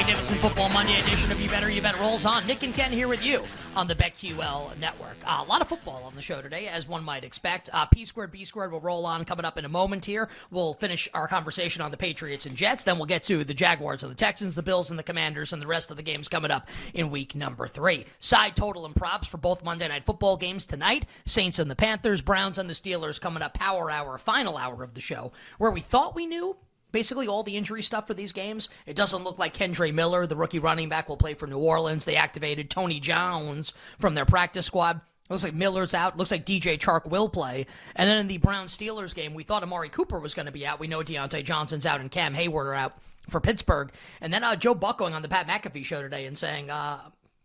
[0.00, 2.46] Magnificent Football Monday edition of You Better You Bet rolls on.
[2.46, 3.44] Nick and Ken here with you
[3.76, 5.18] on the BetQL network.
[5.26, 7.68] Uh, a lot of football on the show today, as one might expect.
[7.70, 10.30] Uh, P squared, B squared will roll on coming up in a moment here.
[10.50, 12.82] We'll finish our conversation on the Patriots and Jets.
[12.82, 15.60] Then we'll get to the Jaguars and the Texans, the Bills and the Commanders, and
[15.60, 18.06] the rest of the games coming up in week number three.
[18.20, 22.22] Side total and props for both Monday night football games tonight Saints and the Panthers,
[22.22, 25.82] Browns and the Steelers coming up, power hour, final hour of the show, where we
[25.82, 26.56] thought we knew
[26.92, 28.68] basically all the injury stuff for these games.
[28.86, 32.04] It doesn't look like Kendre Miller, the rookie running back, will play for New Orleans.
[32.04, 35.00] They activated Tony Jones from their practice squad.
[35.28, 36.16] Looks like Miller's out.
[36.16, 37.66] Looks like DJ Chark will play.
[37.94, 40.66] And then in the Brown Steelers game, we thought Amari Cooper was going to be
[40.66, 40.80] out.
[40.80, 43.92] We know Diontae Johnson's out and Cam Heyward are out for Pittsburgh.
[44.20, 46.98] And then uh, Joe Buck going on the Pat McAfee show today and saying uh,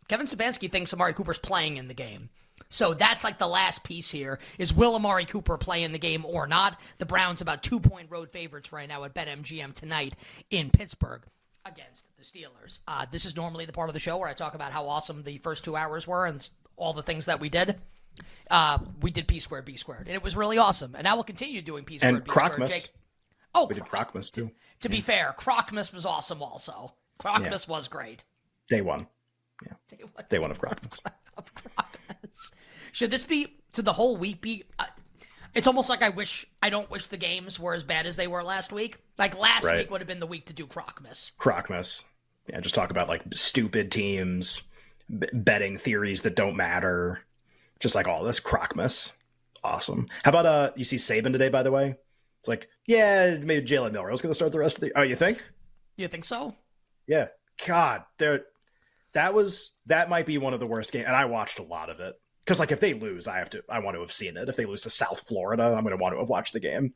[0.07, 2.29] Kevin Stefanski thinks Amari Cooper's playing in the game.
[2.75, 6.25] So that's like the last piece here is will Amari Cooper play in the game
[6.25, 6.77] or not?
[6.97, 10.15] The Browns about two point road favorites right now at BetMGM tonight
[10.49, 11.21] in Pittsburgh
[11.65, 12.79] against the Steelers.
[12.85, 15.23] Uh, this is normally the part of the show where I talk about how awesome
[15.23, 17.79] the first two hours were and all the things that we did.
[18.51, 20.95] Uh, we did P squared, B squared, and it was really awesome.
[20.95, 22.67] And now we'll continue doing P squared, and B squared.
[22.67, 22.89] Jake-
[23.57, 24.51] Oh, We did Crocmas too.
[24.81, 26.93] to be fair, Crocmas was awesome also.
[27.19, 28.25] Crocmas was great.
[28.67, 29.07] Day one.
[29.87, 31.01] Tell you what, Day one of Crocmas.
[32.95, 34.63] Should this be to the whole week be?
[34.79, 34.85] Uh,
[35.53, 38.25] it's almost like I wish I don't wish the games were as bad as they
[38.27, 38.99] were last week.
[39.17, 39.79] Like last Right.
[39.79, 41.33] week would have been the week to do Crocmas.
[41.37, 42.05] Crocmas.
[42.47, 44.63] Yeah, just talk about like stupid teams,
[45.09, 47.19] b- betting theories that don't matter.
[47.81, 49.11] Just like all this Crocmas.
[49.61, 50.07] Awesome.
[50.23, 51.95] How about uh you see Saban today, by the way?
[52.39, 55.43] It's like, yeah, maybe Jalen Milroe's gonna start the rest of the Oh, you think?
[55.97, 56.55] You think so?
[57.07, 57.27] Yeah.
[57.67, 58.45] God, there
[59.11, 61.89] that was that might be one of the worst games and I watched a lot
[61.89, 62.15] of it.
[62.45, 64.49] Because like if they lose, I have to I want to have seen it.
[64.49, 66.93] If they lose to South Florida, I'm gonna want to have watched the game.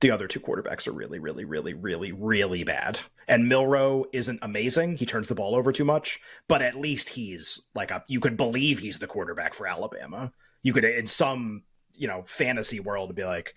[0.00, 3.00] The other two quarterbacks are really, really, really, really, really bad.
[3.26, 4.96] And Milroe isn't amazing.
[4.96, 8.36] He turns the ball over too much, but at least he's like a you could
[8.36, 10.32] believe he's the quarterback for Alabama.
[10.62, 11.64] You could in some
[11.94, 13.54] you know fantasy world be like,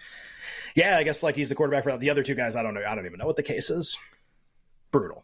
[0.76, 2.56] yeah, I guess like he's the quarterback for the other two guys.
[2.56, 2.84] I don't know.
[2.86, 3.98] I don't even know what the case is.
[4.92, 5.24] Brutal.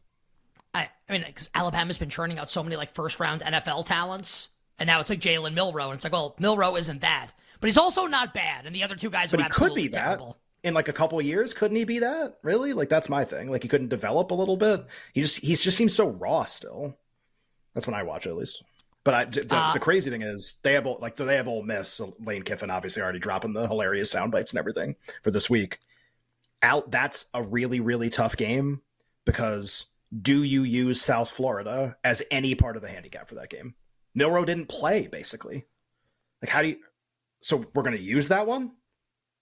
[0.74, 4.50] I, I mean, because Alabama's been churning out so many like first round NFL talents,
[4.80, 7.78] and now it's like Jalen Milroe, and it's like, well, Milroe isn't that, but he's
[7.78, 10.22] also not bad, and the other two guys But are he could be that
[10.64, 11.54] in like a couple of years.
[11.54, 12.38] Couldn't he be that?
[12.44, 12.74] Really?
[12.74, 13.50] Like that's my thing.
[13.50, 14.86] Like he couldn't develop a little bit.
[15.14, 16.98] He just he just seems so raw still.
[17.74, 18.64] That's when I watch it, at least.
[19.04, 21.90] But I, the, Uh, the crazy thing is they have like they have Ole Miss.
[21.90, 25.80] So Lane Kiffin obviously already dropping the hilarious sound bites and everything for this week.
[26.62, 26.92] Out.
[26.92, 28.82] That's a really really tough game
[29.26, 29.86] because
[30.22, 33.76] do you use South Florida as any part of the handicap for that game?
[34.18, 35.66] Milroe didn't play basically.
[36.42, 36.78] Like how do you?
[37.42, 38.72] So we're going to use that one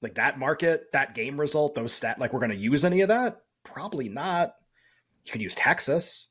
[0.05, 3.07] like that market, that game result, those stat, like we're going to use any of
[3.07, 3.41] that?
[3.63, 4.53] Probably not.
[5.25, 6.29] You could use Texas.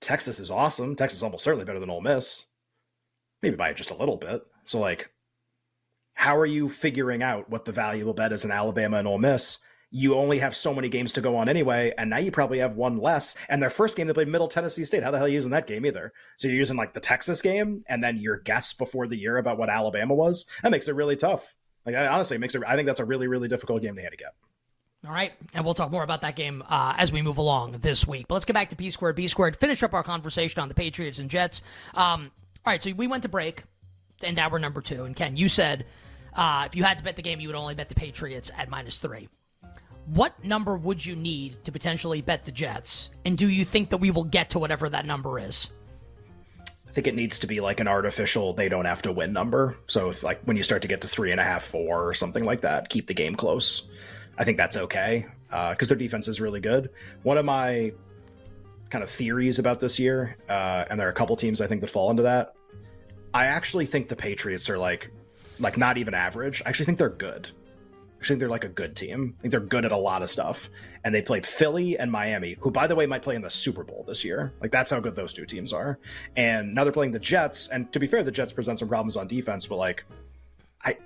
[0.00, 0.96] Texas is awesome.
[0.96, 2.46] Texas is almost certainly better than Ole Miss.
[3.42, 4.42] Maybe by just a little bit.
[4.64, 5.10] So like,
[6.14, 9.58] how are you figuring out what the valuable bet is in Alabama and Ole Miss?
[9.90, 12.76] You only have so many games to go on anyway, and now you probably have
[12.76, 13.36] one less.
[13.48, 15.02] And their first game they played Middle Tennessee State.
[15.02, 16.12] How the hell are you using that game either?
[16.36, 19.58] So you're using like the Texas game, and then your guess before the year about
[19.58, 20.46] what Alabama was.
[20.62, 21.54] That makes it really tough.
[21.86, 22.62] Like I honestly makes it.
[22.66, 24.34] I think that's a really really difficult game to handicap.
[25.06, 28.08] All right, and we'll talk more about that game uh, as we move along this
[28.08, 28.26] week.
[28.26, 29.56] But let's get back to P squared, B squared.
[29.56, 31.62] Finish up our conversation on the Patriots and Jets.
[31.94, 32.32] Um,
[32.64, 33.62] all right, so we went to break,
[34.24, 35.04] and now we're number two.
[35.04, 35.86] And Ken, you said
[36.34, 38.68] uh, if you had to bet the game, you would only bet the Patriots at
[38.68, 39.28] minus three.
[40.06, 43.10] What number would you need to potentially bet the Jets?
[43.24, 45.68] And do you think that we will get to whatever that number is?
[46.88, 49.76] I think it needs to be like an artificial they don't have to win number.
[49.86, 52.14] So if like when you start to get to three and a half, four or
[52.14, 53.82] something like that, keep the game close.
[54.38, 56.90] I think that's okay because their defense is really good.
[57.22, 57.92] One of my
[58.90, 61.80] kind of theories about this year, uh, and there are a couple teams I think
[61.80, 62.54] that fall into that.
[63.34, 65.10] I actually think the Patriots are like,
[65.58, 66.62] like not even average.
[66.64, 67.50] I actually think they're good.
[68.20, 69.34] I think they're like a good team.
[69.38, 70.70] I think they're good at a lot of stuff.
[71.04, 73.84] And they played Philly and Miami, who, by the way, might play in the Super
[73.84, 74.52] Bowl this year.
[74.60, 75.98] Like, that's how good those two teams are.
[76.36, 77.68] And now they're playing the Jets.
[77.68, 80.04] And to be fair, the Jets present some problems on defense, but like,
[80.84, 80.96] I.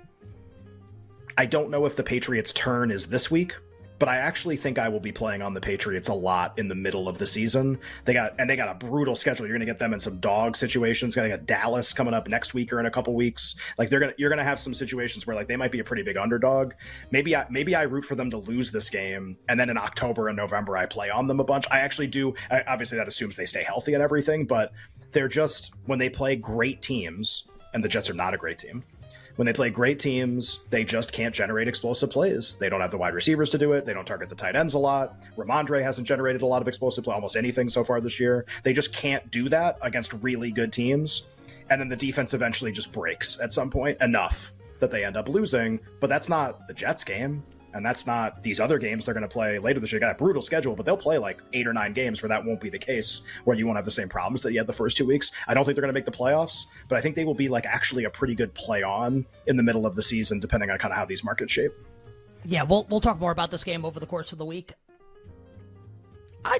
[1.37, 3.55] I don't know if the Patriots' turn is this week
[4.01, 6.73] but I actually think I will be playing on the Patriots a lot in the
[6.73, 7.77] middle of the season.
[8.05, 9.45] They got and they got a brutal schedule.
[9.45, 11.13] You're going to get them in some dog situations.
[11.13, 13.53] They got Dallas coming up next week or in a couple weeks.
[13.77, 15.83] Like they're gonna you're going to have some situations where like they might be a
[15.83, 16.73] pretty big underdog.
[17.11, 20.29] Maybe I maybe I root for them to lose this game, and then in October
[20.29, 21.67] and November I play on them a bunch.
[21.69, 22.33] I actually do.
[22.49, 24.71] I, obviously, that assumes they stay healthy and everything, but
[25.11, 28.83] they're just when they play great teams, and the Jets are not a great team
[29.35, 32.55] when they play great teams, they just can't generate explosive plays.
[32.55, 33.85] They don't have the wide receivers to do it.
[33.85, 35.15] They don't target the tight ends a lot.
[35.37, 38.45] Rhamondre hasn't generated a lot of explosive play, almost anything so far this year.
[38.63, 41.27] They just can't do that against really good teams.
[41.69, 45.29] And then the defense eventually just breaks at some point enough that they end up
[45.29, 45.79] losing.
[45.99, 49.29] But that's not the Jets game and that's not these other games they're going to
[49.29, 49.99] play later this year.
[49.99, 52.43] They got a brutal schedule, but they'll play like eight or nine games where that
[52.45, 54.73] won't be the case, where you won't have the same problems that you had the
[54.73, 55.31] first two weeks.
[55.47, 57.49] I don't think they're going to make the playoffs, but I think they will be
[57.49, 60.77] like actually a pretty good play on in the middle of the season, depending on
[60.77, 61.73] kind of how these markets shape.
[62.43, 64.73] Yeah, we'll we'll talk more about this game over the course of the week.
[66.43, 66.59] I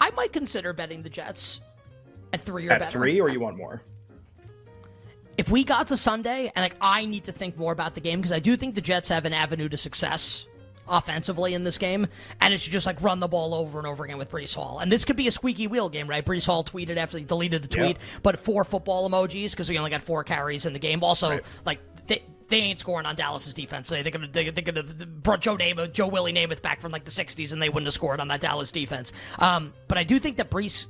[0.00, 1.60] I might consider betting the Jets
[2.32, 2.84] at three or better.
[2.84, 2.98] at better.
[2.98, 3.82] three, or you want more?
[5.38, 8.20] If we got to Sunday and like I need to think more about the game
[8.20, 10.46] because I do think the Jets have an avenue to success
[10.88, 12.06] offensively in this game,
[12.40, 14.78] and it should just like run the ball over and over again with Breece Hall.
[14.78, 16.24] And this could be a squeaky wheel game, right?
[16.24, 18.00] Breece Hall tweeted after he deleted the tweet, yep.
[18.22, 21.02] but four football emojis because we only got four carries in the game.
[21.02, 21.44] Also, right.
[21.64, 23.88] like they, they ain't scoring on Dallas's defense.
[23.88, 27.04] They, they're gonna they, they're gonna brought Joe Namath, Joe Willie Namath back from like
[27.04, 29.12] the '60s, and they wouldn't have scored on that Dallas defense.
[29.38, 30.86] Um, but I do think that Breece,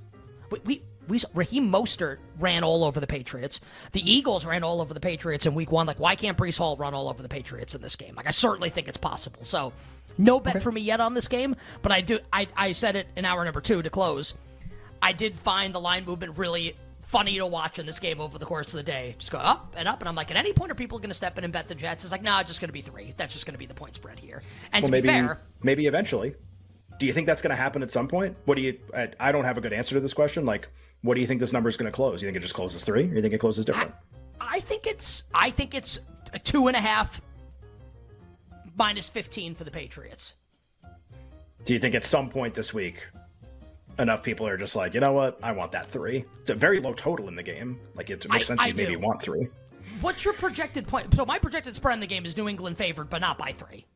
[0.50, 3.60] we, we we Raheem Mostert ran all over the Patriots.
[3.92, 5.86] The Eagles ran all over the Patriots in Week One.
[5.86, 8.14] Like, why can't Breece Hall run all over the Patriots in this game?
[8.14, 9.44] Like, I certainly think it's possible.
[9.44, 9.72] So,
[10.18, 10.62] no bet okay.
[10.62, 11.56] for me yet on this game.
[11.82, 12.18] But I do.
[12.32, 14.34] I I said it in hour number two to close.
[15.02, 16.76] I did find the line movement really
[17.06, 19.14] funny to watch in this game over the course of the day.
[19.18, 21.14] Just go up and up, and I'm like, at any point are people going to
[21.14, 22.04] step in and bet the Jets?
[22.04, 23.14] It's like, no, nah, it's just going to be three.
[23.16, 24.42] That's just going to be the point spread here.
[24.72, 26.34] And well, to maybe, be fair, maybe eventually.
[26.98, 28.36] Do you think that's going to happen at some point?
[28.46, 28.78] What do you?
[28.94, 30.46] I, I don't have a good answer to this question.
[30.46, 30.68] Like,
[31.02, 32.22] what do you think this number is going to close?
[32.22, 33.92] You think it just closes three, or you think it closes different?
[34.40, 36.00] I, I think it's I think it's
[36.32, 37.20] a two and a half
[38.76, 40.34] minus fifteen for the Patriots.
[41.64, 43.06] Do you think at some point this week
[43.98, 46.24] enough people are just like, you know what, I want that three?
[46.42, 47.80] It's a very low total in the game.
[47.94, 49.48] Like it makes I, sense you maybe want three.
[50.00, 51.14] What's your projected point?
[51.14, 53.86] So my projected spread in the game is New England favored, but not by three.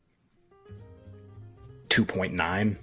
[1.88, 2.78] Two point nine.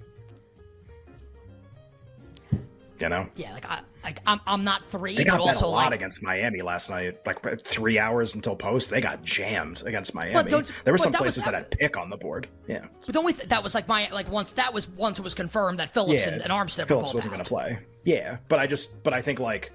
[3.00, 3.28] You know?
[3.36, 5.14] Yeah, like I, like I'm, I'm not three.
[5.14, 7.18] They got but also a lot like, against Miami last night.
[7.24, 10.50] Like three hours until post, they got jammed against Miami.
[10.50, 12.48] There were some that places was, that had pick on the board.
[12.66, 13.32] Yeah, but don't we?
[13.32, 16.26] Th- that was like my like once that was once it was confirmed that Phillips
[16.26, 17.78] yeah, and, and Armstead Phillips wasn't going to play.
[18.04, 19.70] Yeah, but I just but I think like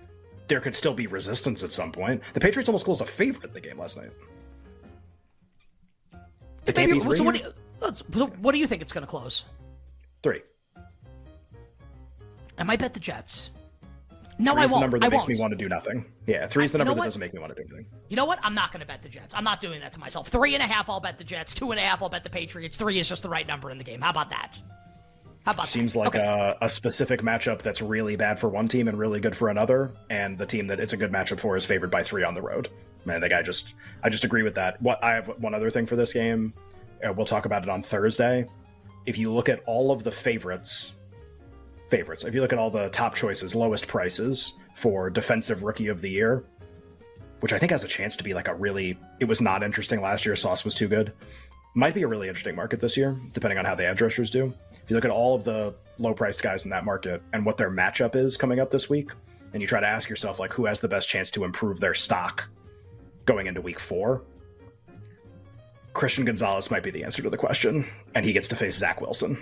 [0.47, 2.21] there could still be resistance at some point.
[2.33, 4.11] The Patriots almost closed a favorite in the game last night.
[6.65, 7.53] Maybe, so what, do you,
[8.13, 9.43] so what do you think it's going to close?
[10.21, 10.41] Three.
[12.57, 13.49] I might bet the Jets.
[14.39, 14.73] No, three I won't.
[14.75, 15.37] the number that I makes won't.
[15.37, 16.05] me want to do nothing.
[16.25, 17.85] Yeah, three is the number that doesn't make me want to do anything.
[18.09, 18.39] You know what?
[18.41, 19.35] I'm not going to bet the Jets.
[19.35, 20.27] I'm not doing that to myself.
[20.27, 21.53] Three and a half, I'll bet the Jets.
[21.53, 22.77] Two and a half, I'll bet the Patriots.
[22.77, 24.01] Three is just the right number in the game.
[24.01, 24.57] How about that?
[25.45, 25.99] How about Seems that?
[25.99, 26.19] like okay.
[26.19, 29.91] a, a, specific matchup that's really bad for one team and really good for another,
[30.09, 32.41] and the team that it's a good matchup for is favored by three on the
[32.41, 32.69] road.
[33.03, 34.81] Man, the guy just I just agree with that.
[34.81, 36.53] What I have one other thing for this game.
[37.05, 38.47] Uh, we'll talk about it on Thursday.
[39.05, 40.93] If you look at all of the favorites
[41.93, 42.23] favorites.
[42.23, 46.09] If you look at all the top choices, lowest prices for defensive rookie of the
[46.09, 46.43] year,
[47.41, 50.01] which I think has a chance to be like a really it was not interesting
[50.01, 51.13] last year, Sauce was too good.
[51.75, 54.51] Might be a really interesting market this year, depending on how the edge rushers do.
[54.71, 57.57] If you look at all of the low priced guys in that market and what
[57.57, 59.11] their matchup is coming up this week,
[59.53, 61.93] and you try to ask yourself like who has the best chance to improve their
[61.93, 62.49] stock
[63.25, 64.23] going into week four,
[65.93, 68.99] Christian Gonzalez might be the answer to the question, and he gets to face Zach
[68.99, 69.37] Wilson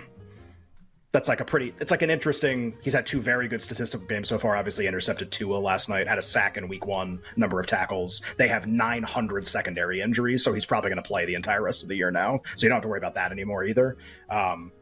[1.12, 4.28] that's like a pretty it's like an interesting he's had two very good statistical games
[4.28, 4.56] so far.
[4.56, 8.22] Obviously intercepted Tua last night had a sack in week one number of tackles.
[8.38, 11.88] They have 900 secondary injuries so he's probably going to play the entire rest of
[11.88, 12.40] the year now.
[12.56, 13.98] So you don't have to worry about that anymore either.
[14.30, 14.72] Um,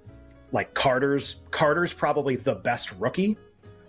[0.53, 3.37] like carter's carter's probably the best rookie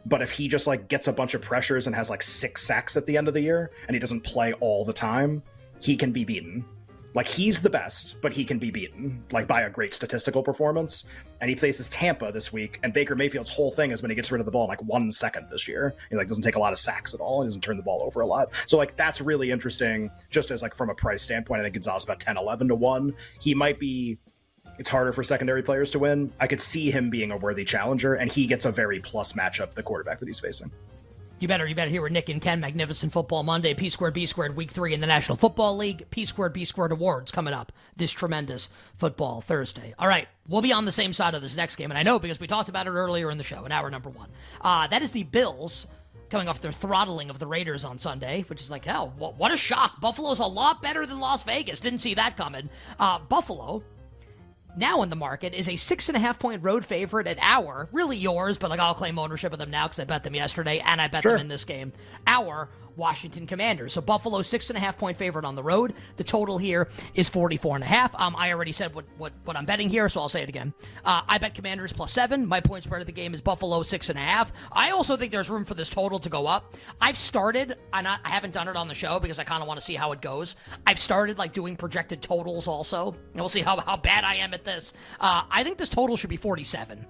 [0.08, 2.98] but if he just like gets a bunch of pressures and has like six sacks
[2.98, 5.44] at the end of the year and he doesn't play all the time
[5.80, 6.66] he can be beaten
[7.14, 11.06] like he's the best, but he can be beaten like by a great statistical performance.
[11.42, 14.32] And he faces Tampa this week, and Baker Mayfield's whole thing is when he gets
[14.32, 15.94] rid of the ball in like one second this year.
[16.10, 18.02] He like doesn't take a lot of sacks at all, and doesn't turn the ball
[18.04, 18.50] over a lot.
[18.68, 20.12] So like that's really interesting.
[20.30, 23.14] Just as like from a price standpoint, I think Gonzalez about 10, 11 to one.
[23.40, 24.18] He might be.
[24.80, 26.32] It's harder for secondary players to win.
[26.40, 29.74] I could see him being a worthy challenger, and he gets a very plus matchup
[29.74, 30.72] the quarterback that he's facing.
[31.42, 32.60] You better, you better hear with Nick and Ken.
[32.60, 36.06] Magnificent Football Monday, P squared, B squared, Week Three in the National Football League.
[36.12, 39.96] P squared, B squared awards coming up this tremendous football Thursday.
[39.98, 42.20] All right, we'll be on the same side of this next game, and I know
[42.20, 44.30] because we talked about it earlier in the show in hour number one.
[44.62, 45.88] Uh, that is the Bills
[46.30, 49.58] coming off their throttling of the Raiders on Sunday, which is like, hell, what a
[49.58, 50.00] shock.
[50.00, 51.80] Buffalo's a lot better than Las Vegas.
[51.80, 52.70] Didn't see that coming.
[53.00, 53.82] Uh, Buffalo
[54.76, 57.90] now in the market is a six and a half point road favorite at our,
[57.92, 60.82] really yours, but like I'll claim ownership of them now because I bet them yesterday
[60.86, 61.34] and I bet sure.
[61.34, 61.94] them in this game.
[62.28, 62.70] Our
[63.02, 63.94] Washington Commanders.
[63.94, 65.96] So Buffalo six and a half point favorite on the road.
[66.18, 68.14] The total here is 44 and a half.
[68.16, 70.72] Um, I already said what, what, what I'm betting here, so I'll say it again.
[71.04, 72.46] Uh, I bet Commanders plus seven.
[72.46, 74.54] My point spread of the game is Buffalo six and a half.
[74.72, 76.78] I also think there's room for this total to go up.
[77.02, 79.68] I've started, I not, I haven't done it on the show because I kind of
[79.68, 80.56] want to see how it goes.
[80.86, 84.54] I've started like doing projected totals also, and we'll see how, how bad I am
[84.54, 84.94] at this.
[85.20, 87.04] Uh, I think this total should be 47.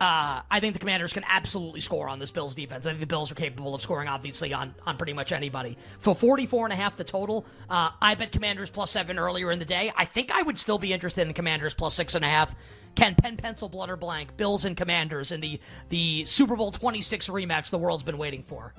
[0.00, 2.84] Uh, I think the Commanders can absolutely score on this Bills defense.
[2.84, 5.78] I think the Bills are capable of scoring, obviously, on, on pretty much anybody.
[6.00, 9.58] For 44 and a half the total, uh, I bet Commanders plus seven earlier in
[9.58, 9.92] the day.
[9.96, 12.54] I think I would still be interested in Commanders plus six and a half.
[12.96, 17.28] Can pen, pencil, blood, or blank, Bills and Commanders in the, the Super Bowl 26
[17.28, 18.74] rematch the world's been waiting for.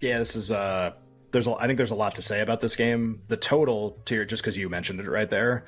[0.00, 0.92] Yeah, this is, uh,
[1.36, 3.20] there's a, I think there's a lot to say about this game.
[3.28, 5.66] The total, to your, just because you mentioned it right there,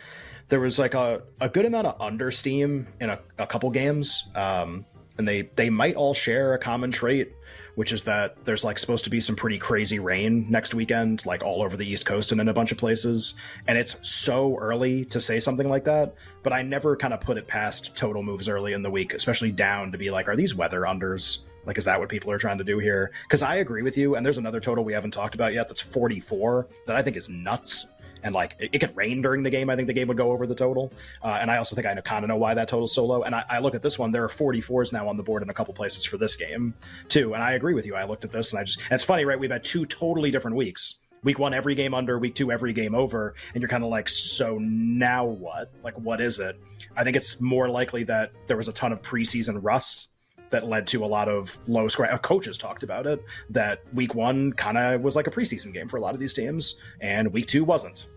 [0.49, 4.31] there was like a, a good amount of understeam in a, a couple games.
[4.35, 4.87] Um,
[5.19, 7.35] and they, they might all share a common trait,
[7.75, 11.45] which is that there's like supposed to be some pretty crazy rain next weekend, like
[11.45, 13.35] all over the East Coast and in a bunch of places.
[13.67, 17.37] And it's so early to say something like that, but I never kind of put
[17.37, 20.55] it past total moves early in the week, especially down to be like, are these
[20.55, 21.41] weather unders?
[21.69, 23.13] Like, is that what people are trying to do here?
[23.25, 24.15] Because I agree with you.
[24.17, 27.29] And there's another total we haven't talked about yet that's 44 that I think is
[27.29, 27.89] nuts
[28.23, 29.69] and like it, it, could rain during the game.
[29.69, 30.91] I think the game would go over the total.
[31.23, 33.23] Uh, and I also think I kind of know why that total's so low.
[33.23, 35.51] And I, I, look at this one, there are 44s now on the board in
[35.51, 36.73] a couple places for this game
[37.11, 37.35] too.
[37.35, 37.95] And I agree with you.
[37.95, 39.39] I looked at this and I just, and it's funny, right?
[39.39, 41.03] We've had two totally different weeks.
[41.23, 42.19] Week one, every game under.
[42.19, 43.35] Week two, every game over.
[43.53, 45.71] And you're kind of like, so now what?
[45.85, 46.59] Like, what is it?
[46.97, 50.09] I think it's more likely that there was a ton of preseason rust
[50.51, 52.11] that led to a lot of low score.
[52.11, 55.89] Uh, coaches talked about it that week one kind of was like a preseason game
[55.89, 58.09] for a lot of these teams, and week two wasn't.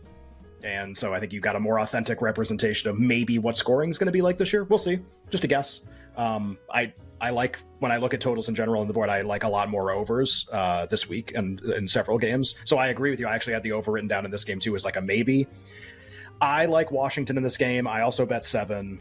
[0.64, 3.98] And so I think you got a more authentic representation of maybe what scoring is
[3.98, 4.64] going to be like this year.
[4.64, 5.00] We'll see.
[5.30, 5.82] Just a guess.
[6.16, 9.10] Um, I I like when I look at totals in general on the board.
[9.10, 12.56] I like a lot more overs uh, this week and in several games.
[12.64, 13.28] So I agree with you.
[13.28, 15.48] I actually had the over written down in this game too as like a maybe.
[16.42, 17.88] I like Washington in this game.
[17.88, 19.00] I also bet seven.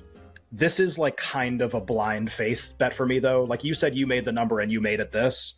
[0.53, 3.45] This is like kind of a blind faith bet for me, though.
[3.45, 5.55] Like you said, you made the number and you made it this.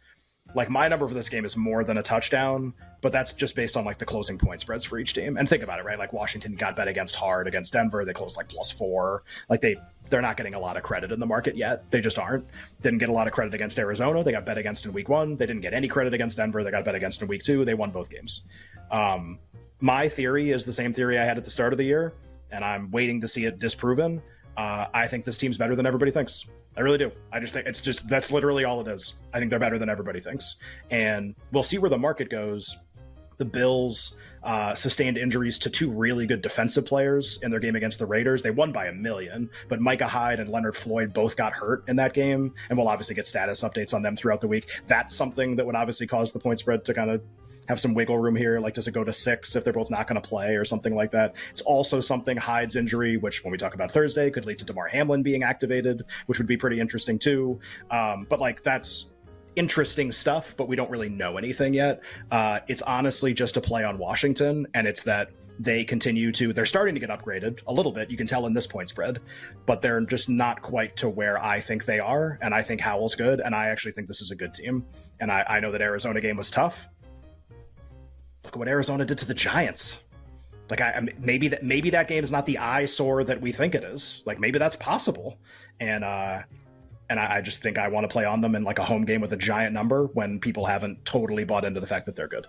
[0.54, 3.76] Like my number for this game is more than a touchdown, but that's just based
[3.76, 5.38] on like the closing point spreads for each team.
[5.38, 5.98] And think about it, right?
[5.98, 8.04] Like Washington got bet against hard against Denver.
[8.04, 9.22] They closed like plus four.
[9.48, 9.76] Like they
[10.10, 11.90] they're not getting a lot of credit in the market yet.
[11.90, 12.44] They just aren't.
[12.82, 14.22] Didn't get a lot of credit against Arizona.
[14.22, 15.36] They got bet against in week one.
[15.36, 16.62] They didn't get any credit against Denver.
[16.62, 17.64] They got bet against in week two.
[17.64, 18.42] They won both games.
[18.90, 19.38] Um,
[19.80, 22.12] my theory is the same theory I had at the start of the year,
[22.50, 24.20] and I'm waiting to see it disproven.
[24.56, 26.46] Uh, I think this team's better than everybody thinks.
[26.76, 27.12] I really do.
[27.32, 29.14] I just think it's just that's literally all it is.
[29.32, 30.56] I think they're better than everybody thinks,
[30.90, 32.78] and we'll see where the market goes.
[33.38, 37.98] The Bills uh, sustained injuries to two really good defensive players in their game against
[37.98, 38.42] the Raiders.
[38.42, 41.96] They won by a million, but Micah Hyde and Leonard Floyd both got hurt in
[41.96, 44.68] that game, and we'll obviously get status updates on them throughout the week.
[44.86, 47.22] That's something that would obviously cause the point spread to kind of
[47.68, 48.60] have some wiggle room here.
[48.60, 50.94] Like, does it go to six if they're both not going to play or something
[50.94, 51.36] like that?
[51.50, 54.88] It's also something Hyde's injury, which when we talk about Thursday, could lead to Damar
[54.88, 57.60] Hamlin being activated, which would be pretty interesting too.
[57.90, 59.12] Um, but like, that's
[59.56, 62.00] interesting stuff, but we don't really know anything yet.
[62.30, 66.66] Uh, it's honestly just a play on Washington, and it's that they continue to they're
[66.66, 69.20] starting to get upgraded a little bit you can tell in this point spread
[69.66, 73.14] but they're just not quite to where i think they are and i think howell's
[73.14, 74.84] good and i actually think this is a good team
[75.20, 76.88] and i, I know that arizona game was tough
[78.44, 80.02] look at what Arizona did to the Giants.
[80.70, 83.84] Like I maybe that maybe that game is not the eyesore that we think it
[83.84, 84.22] is.
[84.24, 85.38] Like maybe that's possible,
[85.80, 86.42] and uh,
[87.10, 89.04] and I, I just think I want to play on them in like a home
[89.04, 92.28] game with a giant number when people haven't totally bought into the fact that they're
[92.28, 92.46] good.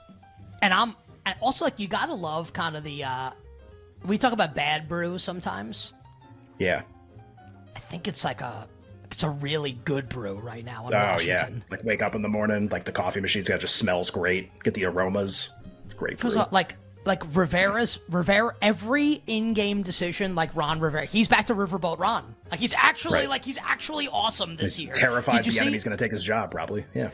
[0.61, 0.95] And I'm
[1.25, 3.31] and also like you gotta love kind of the uh,
[4.05, 5.91] we talk about bad brew sometimes.
[6.59, 6.83] Yeah,
[7.75, 8.67] I think it's like a
[9.11, 10.87] it's a really good brew right now.
[10.87, 11.55] In oh Washington.
[11.57, 14.49] yeah, like wake up in the morning, like the coffee machine's got just smells great.
[14.63, 15.51] Get the aromas
[15.93, 16.17] great.
[16.17, 21.99] Because like like Rivera's Rivera, every in-game decision, like Ron Rivera, he's back to Riverboat
[21.99, 22.35] Ron.
[22.49, 23.29] Like he's actually right.
[23.29, 24.93] like he's actually awesome this year.
[24.93, 26.85] Terrified the see, enemy's going to take his job, probably.
[26.93, 27.09] Yeah.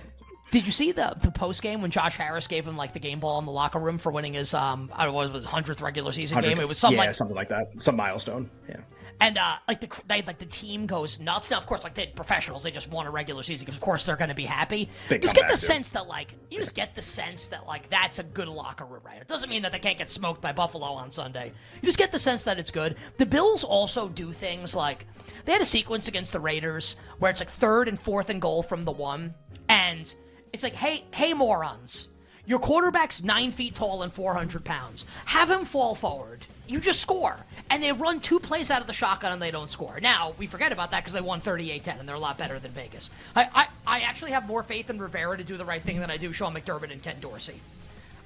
[0.51, 3.19] Did you see the the post game when Josh Harris gave him like the game
[3.19, 5.45] ball in the locker room for winning his um I don't know what it was
[5.45, 6.59] hundredth regular season game?
[6.59, 8.49] It was something yeah, like something like that, some milestone.
[8.67, 8.77] Yeah.
[9.21, 11.51] And uh, like the they, like the team goes nuts.
[11.51, 13.65] Now, of course, like the professionals, they just want a regular season.
[13.65, 14.89] because, Of course, they're going to be happy.
[15.09, 18.19] Big just get the sense that like you just get the sense that like that's
[18.19, 19.19] a good locker room, right?
[19.21, 21.51] It doesn't mean that they can't get smoked by Buffalo on Sunday.
[21.81, 22.95] You just get the sense that it's good.
[23.17, 25.05] The Bills also do things like
[25.43, 28.63] they had a sequence against the Raiders where it's like third and fourth and goal
[28.63, 29.33] from the one,
[29.67, 30.13] and
[30.53, 32.07] it's like, hey, hey, morons.
[32.49, 35.05] Your quarterback's nine feet tall and 400 pounds.
[35.25, 36.43] Have him fall forward.
[36.67, 37.37] You just score.
[37.69, 39.99] And they run two plays out of the shotgun and they don't score.
[40.01, 42.57] Now, we forget about that because they won 38 10 and they're a lot better
[42.57, 43.11] than Vegas.
[43.35, 46.09] I, I, I actually have more faith in Rivera to do the right thing than
[46.09, 47.61] I do Sean McDermott and Ken Dorsey.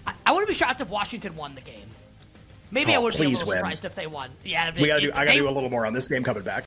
[0.07, 1.89] I, I wouldn't be shocked if Washington won the game.
[2.71, 3.57] Maybe Oh, I would be a little win.
[3.57, 4.29] surprised if they won.
[4.45, 5.11] Yeah, We gotta do.
[5.13, 6.61] I gotta do a little more on this game coming back.